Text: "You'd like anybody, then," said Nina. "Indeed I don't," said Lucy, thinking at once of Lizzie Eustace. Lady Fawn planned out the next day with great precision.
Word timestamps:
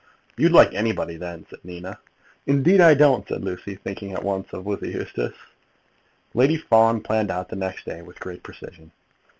"You'd 0.35 0.51
like 0.51 0.73
anybody, 0.73 1.15
then," 1.17 1.45
said 1.47 1.63
Nina. 1.63 1.99
"Indeed 2.47 2.81
I 2.81 2.95
don't," 2.95 3.27
said 3.27 3.43
Lucy, 3.45 3.75
thinking 3.75 4.13
at 4.13 4.23
once 4.23 4.51
of 4.51 4.65
Lizzie 4.65 4.89
Eustace. 4.89 5.35
Lady 6.33 6.57
Fawn 6.57 7.01
planned 7.01 7.29
out 7.29 7.49
the 7.49 7.55
next 7.55 7.85
day 7.85 8.01
with 8.01 8.19
great 8.19 8.41
precision. 8.41 8.91